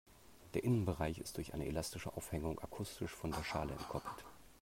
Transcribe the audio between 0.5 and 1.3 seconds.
Der Innenbereich